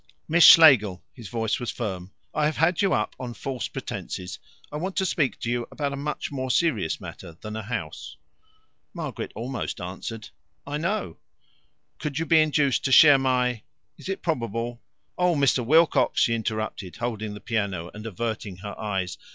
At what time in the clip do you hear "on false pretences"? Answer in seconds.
3.19-4.39